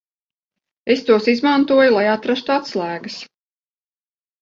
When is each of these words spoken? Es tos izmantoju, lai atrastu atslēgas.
Es 0.95 1.03
tos 1.09 1.29
izmantoju, 1.35 1.93
lai 1.99 2.07
atrastu 2.17 2.57
atslēgas. 2.59 3.23